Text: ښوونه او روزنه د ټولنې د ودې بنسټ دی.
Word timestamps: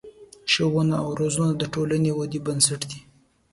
ښوونه 0.51 0.95
او 1.03 1.09
روزنه 1.19 1.49
د 1.57 1.63
ټولنې 1.73 2.11
د 2.13 2.15
ودې 2.17 2.39
بنسټ 2.47 2.81
دی. 2.89 2.99